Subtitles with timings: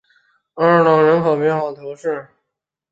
[0.55, 2.27] 阿尔朗人口变化图示